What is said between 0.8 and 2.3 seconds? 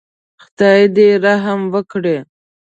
دې رحم وکړي.